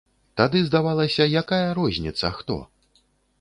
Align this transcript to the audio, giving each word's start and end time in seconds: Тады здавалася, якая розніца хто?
Тады 0.39 0.61
здавалася, 0.69 1.27
якая 1.41 1.67
розніца 1.81 2.33
хто? 2.39 2.59